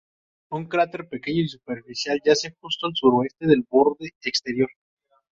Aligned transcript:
Un 0.49 0.65
cráter 0.65 1.07
pequeño 1.07 1.43
y 1.43 1.47
superficial 1.47 2.19
yace 2.25 2.55
justo 2.59 2.87
al 2.87 2.93
suroeste 2.95 3.45
del 3.45 3.67
borde 3.69 4.09
exterior. 4.23 4.71